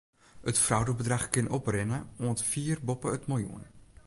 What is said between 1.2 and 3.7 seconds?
kin oprinne oant fier boppe it miljoen.